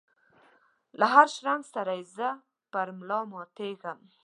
[0.99, 2.29] دهر شرنګ سره یې زه
[2.71, 3.99] پر ملا ماتیږم